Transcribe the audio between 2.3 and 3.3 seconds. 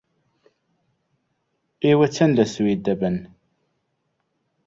لە سوید دەبن؟